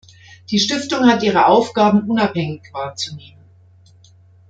Die 0.49 0.57
Stiftung 0.57 1.05
hat 1.05 1.21
ihre 1.21 1.45
Aufgaben 1.45 2.09
unabhängig 2.09 2.63
wahrzunehmen. 2.73 3.43